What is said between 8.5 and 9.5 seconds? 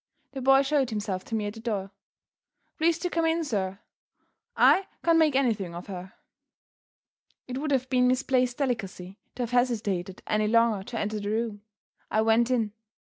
delicacy to